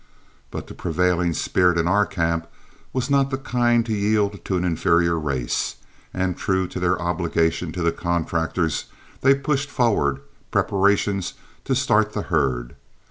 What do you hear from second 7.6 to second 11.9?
to the contractors, they pushed forward preparations to